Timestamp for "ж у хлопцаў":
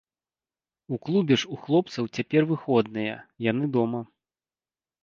1.41-2.03